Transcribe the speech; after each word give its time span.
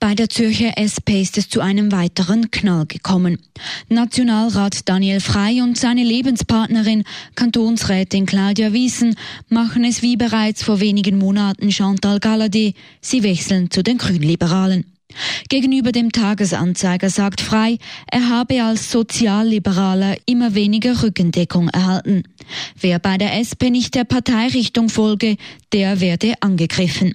Bei 0.00 0.14
der 0.14 0.28
Zürcher 0.28 0.78
SP 0.78 1.22
ist 1.22 1.38
es 1.38 1.48
zu 1.48 1.60
einem 1.60 1.92
weiteren 1.92 2.50
Knall 2.50 2.86
gekommen. 2.86 3.38
Nationalrat 3.88 4.88
Daniel 4.88 5.20
Frey 5.20 5.60
und 5.60 5.78
seine 5.78 6.04
Lebenspartnerin, 6.04 7.04
Kantonsrätin 7.34 8.26
Claudia 8.26 8.72
Wiesen, 8.72 9.14
machen 9.48 9.84
es 9.84 10.02
wie 10.02 10.16
bereits 10.16 10.62
vor 10.62 10.80
wenigen 10.80 11.18
Monaten 11.18 11.70
Chantal 11.70 12.18
Galladay. 12.18 12.74
Sie 13.00 13.22
wechseln 13.22 13.70
zu 13.70 13.82
den 13.82 13.98
Grünliberalen. 13.98 14.84
Gegenüber 15.48 15.92
dem 15.92 16.12
Tagesanzeiger 16.12 17.10
sagt 17.10 17.40
Frei, 17.40 17.78
er 18.10 18.28
habe 18.28 18.62
als 18.62 18.90
Sozialliberaler 18.90 20.16
immer 20.26 20.54
weniger 20.54 21.02
Rückendeckung 21.02 21.68
erhalten. 21.68 22.22
Wer 22.80 22.98
bei 22.98 23.18
der 23.18 23.38
SP 23.38 23.70
nicht 23.70 23.94
der 23.94 24.04
Parteirichtung 24.04 24.88
folge, 24.88 25.36
der 25.72 26.00
werde 26.00 26.34
angegriffen. 26.40 27.14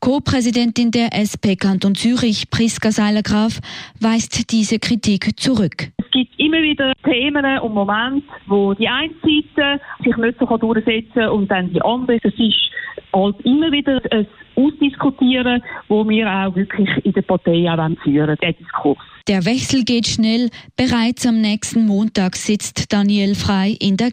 Co-Präsidentin 0.00 0.90
der 0.90 1.14
SP 1.14 1.54
Kanton 1.56 1.94
Zürich, 1.94 2.50
Priska 2.50 2.90
Seiler-Graf, 2.90 3.60
weist 4.00 4.50
diese 4.50 4.78
Kritik 4.78 5.38
zurück. 5.38 5.88
Es 5.98 6.10
gibt 6.10 6.38
immer 6.38 6.60
wieder 6.62 6.92
Themen 7.04 7.44
und 7.60 7.74
Momente, 7.74 8.26
wo 8.46 8.74
die 8.74 8.88
eine 8.88 9.12
Seite 9.22 9.80
sich 10.04 10.16
nicht 10.16 10.38
so 10.38 10.56
durchsetzen 10.56 11.12
kann 11.14 11.28
und 11.30 11.50
dann 11.50 11.72
die 11.72 11.80
andere. 11.82 12.18
Es 12.22 12.34
ist 12.34 12.70
halt 13.14 13.36
immer 13.44 13.70
wieder 13.70 14.00
ein 14.10 14.26
Ausdiskutieren, 14.54 15.62
wo 15.88 16.06
wir 16.08 16.26
auch 16.30 16.54
wirklich 16.54 16.88
in 17.04 17.12
der 17.12 17.22
Partei 17.22 17.70
auch 17.70 18.02
führen 18.02 18.36
den 18.42 18.56
Diskurs. 18.56 18.98
Der 19.28 19.44
Wechsel 19.44 19.84
geht 19.84 20.08
schnell. 20.08 20.50
Bereits 20.76 21.26
am 21.26 21.40
nächsten 21.40 21.86
Montag 21.86 22.34
sitzt 22.36 22.92
Daniel 22.92 23.34
Frei 23.34 23.76
in 23.80 23.96
der 23.96 24.10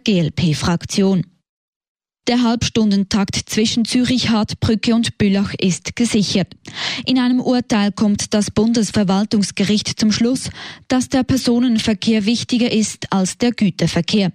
GLP-Fraktion. 0.50 1.24
Der 2.28 2.44
Halbstundentakt 2.44 3.36
zwischen 3.48 3.86
Zürich, 3.86 4.30
Hartbrücke 4.30 4.94
und 4.94 5.18
Bülach 5.18 5.54
ist 5.60 5.96
gesichert. 5.96 6.54
In 7.06 7.18
einem 7.18 7.40
Urteil 7.40 7.92
kommt 7.92 8.34
das 8.34 8.52
Bundesverwaltungsgericht 8.52 10.00
zum 10.00 10.12
Schluss, 10.12 10.50
dass 10.88 11.10
der 11.10 11.24
Personenverkehr 11.24 12.26
wichtiger 12.26 12.72
ist 12.72 13.12
als 13.12 13.38
der 13.38 13.52
Güterverkehr. 13.52 14.32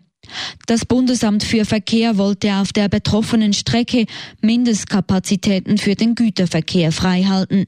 Das 0.67 0.87
Bundesamt 0.87 1.45
für 1.45 1.67
Verkehr 1.67 2.17
wollte 2.17 2.55
auf 2.55 2.73
der 2.73 2.89
betroffenen 2.89 3.53
Strecke 3.53 4.07
Mindestkapazitäten 4.41 5.77
für 5.77 5.95
den 5.95 6.15
Güterverkehr 6.15 6.91
freihalten. 6.91 7.67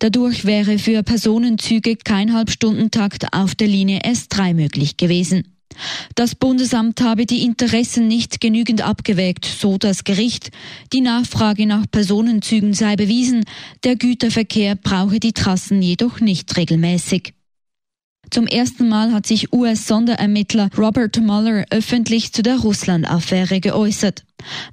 Dadurch 0.00 0.44
wäre 0.44 0.78
für 0.78 1.04
Personenzüge 1.04 1.96
kein 1.96 2.34
Halbstundentakt 2.34 3.32
auf 3.32 3.54
der 3.54 3.68
Linie 3.68 4.00
S3 4.00 4.52
möglich 4.52 4.96
gewesen. 4.96 5.44
Das 6.14 6.34
Bundesamt 6.34 7.00
habe 7.00 7.26
die 7.26 7.44
Interessen 7.44 8.08
nicht 8.08 8.40
genügend 8.40 8.82
abgewägt, 8.82 9.44
so 9.44 9.78
das 9.78 10.04
Gericht. 10.04 10.50
Die 10.92 11.00
Nachfrage 11.00 11.66
nach 11.66 11.84
Personenzügen 11.90 12.74
sei 12.74 12.96
bewiesen, 12.96 13.44
der 13.84 13.96
Güterverkehr 13.96 14.76
brauche 14.76 15.20
die 15.20 15.32
Trassen 15.32 15.82
jedoch 15.82 16.20
nicht 16.20 16.56
regelmäßig. 16.56 17.34
Zum 18.30 18.46
ersten 18.46 18.88
Mal 18.88 19.12
hat 19.12 19.26
sich 19.26 19.52
US-Sonderermittler 19.52 20.70
Robert 20.78 21.20
Mueller 21.20 21.66
öffentlich 21.70 22.32
zu 22.32 22.42
der 22.42 22.60
Russland-Affäre 22.60 23.60
geäußert. 23.60 24.24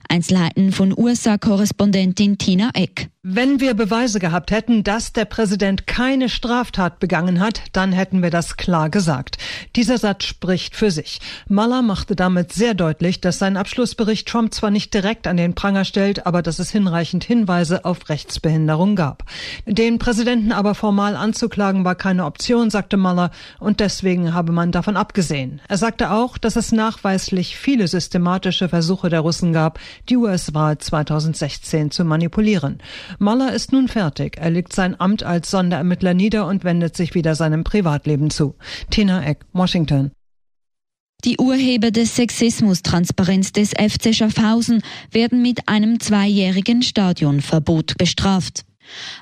Einzelheiten 0.08 0.72
von 0.72 0.94
USA-Korrespondentin 0.98 2.38
Tina 2.38 2.72
Eck. 2.73 3.09
Wenn 3.22 3.59
wir 3.59 3.73
Beweise 3.73 4.17
gehabt 4.20 4.50
hätten, 4.50 4.86
dass 4.86 5.11
der 5.11 5.26
Präsident 5.26 5.86
keine 5.86 6.30
Straftat 6.30 7.00
begangen 7.00 7.42
hat, 7.42 7.61
dann 7.73 7.92
hätten 7.92 8.23
wir 8.23 8.30
das 8.30 8.56
klar 8.56 8.89
gesagt. 8.89 9.38
Dieser 9.76 9.98
Satz 9.98 10.23
spricht 10.23 10.73
für 10.73 10.89
sich. 10.89 11.20
Mueller 11.50 11.81
machte 11.81 12.16
damit 12.16 12.54
sehr 12.54 12.73
deutlich, 12.73 13.20
dass 13.20 13.38
sein 13.38 13.58
Abschlussbericht 13.58 14.26
Trump 14.26 14.54
zwar 14.54 14.71
nicht 14.71 14.94
direkt 14.94 15.27
an 15.27 15.36
den 15.36 15.54
Pranger 15.54 15.83
stellt, 15.83 16.26
aber 16.26 16.42
dass 16.42 16.60
es 16.60 16.71
hinreichend 16.71 17.26
Hinweise 17.26 17.83
auf 17.83 18.08
Rechtsbehinderung 18.08 18.95
gab. 18.95 19.26
Den 19.65 19.99
Präsidenten 19.99 20.54
aber 20.54 20.73
formal 20.73 21.17
anzuklagen 21.17 21.83
war 21.83 21.95
keine 21.95 22.23
Option, 22.23 22.70
sagte 22.70 22.95
Mueller, 22.95 23.32
und 23.60 23.82
deswegen 23.82 24.33
habe 24.33 24.54
man 24.54 24.71
davon 24.71 24.95
abgesehen. 24.95 25.60
Er 25.67 25.77
sagte 25.77 26.11
auch, 26.11 26.38
dass 26.38 26.55
es 26.55 26.71
nachweislich 26.71 27.58
viele 27.58 27.89
systematische 27.89 28.70
Versuche 28.70 29.10
der 29.10 29.20
Russen 29.20 29.52
gab, 29.52 29.58
die 30.09 30.17
US-Wahl 30.17 30.77
2016 30.77 31.92
zu 31.92 32.05
manipulieren. 32.05 32.80
Mueller 33.20 33.53
ist 33.53 33.71
nun 33.71 33.87
fertig. 33.87 34.37
Er 34.37 34.49
legt 34.49 34.73
sein 34.73 34.99
Amt 34.99 35.23
als 35.23 35.52
Sonderermittler 35.52 36.14
nieder 36.14 36.47
und 36.47 36.64
wendet 36.64 36.95
sich 36.95 37.14
wieder 37.14 37.36
seinem 37.36 37.64
Privatleben 37.64 38.30
zu. 38.30 38.55
Tina 38.89 39.23
Eck, 39.23 39.45
Washington. 39.53 40.11
Die 41.25 41.37
Urheber 41.37 41.92
des 41.92 42.15
Sexismus-Transparenz 42.15 43.52
des 43.52 43.71
FC 43.71 44.15
Schaffhausen 44.15 44.81
werden 45.11 45.42
mit 45.42 45.67
einem 45.67 45.99
zweijährigen 45.99 46.81
Stadionverbot 46.81 47.97
bestraft. 47.97 48.64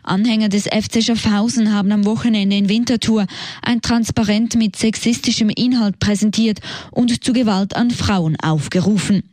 Anhänger 0.03 0.49
des 0.49 0.65
FC 0.65 1.03
Schaffhausen 1.03 1.73
haben 1.73 1.91
am 1.91 2.05
Wochenende 2.05 2.55
in 2.55 2.69
Winterthur 2.69 3.25
ein 3.61 3.81
Transparent 3.81 4.55
mit 4.55 4.75
sexistischem 4.75 5.49
Inhalt 5.49 5.99
präsentiert 5.99 6.59
und 6.91 7.23
zu 7.23 7.33
Gewalt 7.33 7.75
an 7.75 7.91
Frauen 7.91 8.37
aufgerufen. 8.41 9.23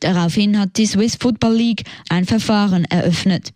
Daraufhin 0.00 0.58
hat 0.58 0.76
die 0.76 0.86
Swiss 0.86 1.16
Football 1.16 1.54
League 1.54 1.82
ein 2.08 2.24
Verfahren 2.24 2.84
eröffnet. 2.86 3.52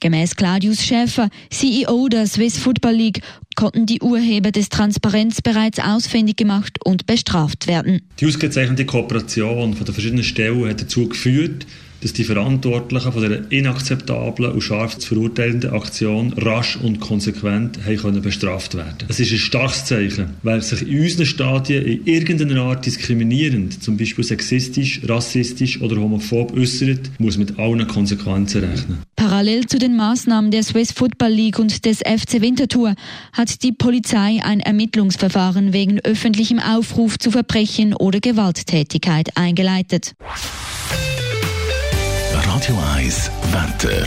Gemäß 0.00 0.36
Claudius 0.36 0.82
Schäfer, 0.82 1.28
CEO 1.50 2.08
der 2.08 2.26
Swiss 2.26 2.58
Football 2.58 2.94
League, 2.94 3.20
konnten 3.54 3.86
die 3.86 4.00
Urheber 4.00 4.50
des 4.52 4.68
Transparenz 4.68 5.42
bereits 5.42 5.78
ausfindig 5.78 6.36
gemacht 6.36 6.78
und 6.84 7.06
bestraft 7.06 7.66
werden. 7.66 8.02
Die 8.18 8.26
ausgezeichnete 8.26 8.86
Kooperation 8.86 9.74
von 9.74 9.84
den 9.84 9.94
verschiedenen 9.94 10.24
Stellen 10.24 10.68
hat 10.68 10.80
dazu 10.80 11.08
geführt, 11.08 11.66
dass 12.02 12.12
die 12.12 12.24
Verantwortlichen 12.24 13.12
von 13.12 13.22
dieser 13.22 13.52
inakzeptablen 13.52 14.52
und 14.52 14.60
scharf 14.60 14.98
zu 14.98 15.14
verurteilenden 15.14 15.72
Aktion 15.72 16.32
rasch 16.34 16.76
und 16.76 17.00
konsequent 17.00 17.78
können 17.84 18.22
bestraft 18.22 18.74
werden. 18.74 19.06
Es 19.08 19.20
ist 19.20 19.32
ein 19.32 19.38
starkes 19.38 19.84
Zeichen. 19.84 20.30
Wer 20.42 20.60
sich 20.62 20.88
in 20.88 21.00
unseren 21.00 21.26
Stadien 21.26 21.84
in 21.84 22.06
irgendeiner 22.06 22.62
Art 22.62 22.86
diskriminierend, 22.86 23.82
zum 23.82 23.96
Beispiel 23.96 24.24
sexistisch, 24.24 25.00
rassistisch 25.04 25.80
oder 25.80 25.96
homophob 25.96 26.56
äußert, 26.56 27.10
muss 27.18 27.36
mit 27.36 27.58
allen 27.58 27.86
Konsequenzen 27.86 28.64
rechnen. 28.64 28.98
Parallel 29.16 29.66
zu 29.66 29.78
den 29.78 29.96
Maßnahmen 29.96 30.50
der 30.50 30.62
Swiss 30.62 30.92
Football 30.92 31.32
League 31.32 31.58
und 31.58 31.84
des 31.84 31.98
FC 31.98 32.40
Winterthur 32.40 32.94
hat 33.32 33.62
die 33.62 33.72
Polizei 33.72 34.40
ein 34.42 34.60
Ermittlungsverfahren 34.60 35.72
wegen 35.72 36.00
öffentlichem 36.00 36.58
Aufruf 36.58 37.18
zu 37.18 37.30
Verbrechen 37.30 37.94
oder 37.94 38.20
Gewalttätigkeit 38.20 39.36
eingeleitet. 39.36 40.14
Radio 42.60 42.78
1 42.94 43.30
Wetter. 43.52 44.06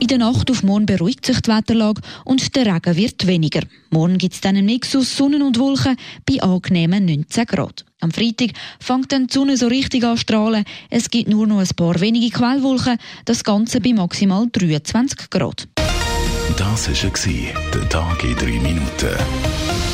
In 0.00 0.06
der 0.06 0.18
Nacht 0.18 0.50
auf 0.50 0.62
morgen 0.62 0.84
beruhigt 0.84 1.24
sich 1.24 1.40
die 1.40 1.50
Wetterlage 1.50 2.02
und 2.26 2.54
der 2.54 2.66
Regen 2.66 2.94
wird 2.94 3.26
weniger. 3.26 3.62
Morgen 3.88 4.18
gibt 4.18 4.34
es 4.34 4.42
dann 4.42 4.58
einen 4.58 4.66
Mix 4.66 4.94
aus 4.94 5.16
Sonne 5.16 5.42
und 5.42 5.58
Wolken 5.58 5.96
bei 6.26 6.42
angenehmen 6.42 7.06
19 7.06 7.46
Grad. 7.46 7.86
Am 8.00 8.10
Freitag 8.10 8.50
fängt 8.78 9.12
dann 9.12 9.28
die 9.28 9.32
Sonne 9.32 9.56
so 9.56 9.68
richtig 9.68 10.04
an 10.04 10.18
strahlen. 10.18 10.64
Es 10.90 11.08
gibt 11.08 11.30
nur 11.30 11.46
noch 11.46 11.60
ein 11.60 11.68
paar 11.74 11.98
wenige 12.02 12.28
Quellwolken, 12.28 12.98
das 13.24 13.44
Ganze 13.44 13.80
bei 13.80 13.94
maximal 13.94 14.46
23 14.52 15.30
Grad. 15.30 15.66
Das 16.58 16.86
war 16.86 17.70
der 17.72 17.88
Tag 17.88 18.24
in 18.24 18.36
3 18.36 18.44
Minuten. 18.60 19.91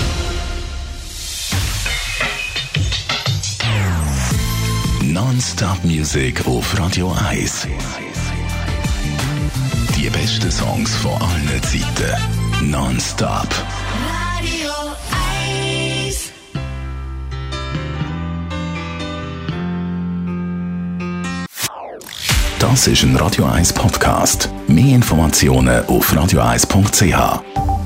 Non-Stop 5.29 5.85
Music 5.85 6.47
auf 6.47 6.79
Radio 6.79 7.15
1. 7.29 7.67
Die 9.95 10.09
besten 10.09 10.51
Songs 10.51 10.95
von 10.97 11.13
allen 11.21 11.63
Zeiten. 11.63 12.71
Non-Stop. 12.71 13.47
Radio 14.09 14.73
1. 16.07 16.33
Das 22.59 22.87
ist 22.87 23.03
ein 23.03 23.15
Radio 23.17 23.45
1 23.45 23.75
Podcast. 23.75 24.49
Mehr 24.67 24.95
Informationen 24.95 25.85
auf 25.89 26.11
radio1.ch. 26.11 27.78